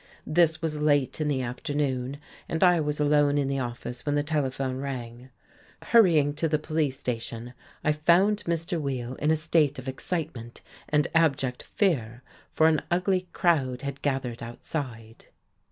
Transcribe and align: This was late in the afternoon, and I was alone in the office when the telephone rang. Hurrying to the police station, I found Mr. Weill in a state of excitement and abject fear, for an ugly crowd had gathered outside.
This 0.25 0.63
was 0.63 0.81
late 0.81 1.21
in 1.21 1.27
the 1.27 1.43
afternoon, 1.43 2.17
and 2.49 2.63
I 2.63 2.79
was 2.79 2.99
alone 2.99 3.37
in 3.37 3.47
the 3.47 3.59
office 3.59 4.03
when 4.03 4.15
the 4.15 4.23
telephone 4.23 4.77
rang. 4.79 5.29
Hurrying 5.79 6.33
to 6.37 6.47
the 6.49 6.57
police 6.57 6.97
station, 6.97 7.53
I 7.83 7.91
found 7.91 8.43
Mr. 8.45 8.81
Weill 8.81 9.13
in 9.17 9.29
a 9.29 9.35
state 9.35 9.77
of 9.77 9.87
excitement 9.87 10.61
and 10.89 11.07
abject 11.13 11.61
fear, 11.75 12.23
for 12.51 12.65
an 12.67 12.81
ugly 12.89 13.27
crowd 13.31 13.83
had 13.83 14.01
gathered 14.01 14.41
outside. 14.41 15.27